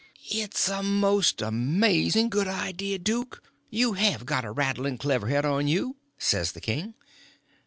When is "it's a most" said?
0.31-1.43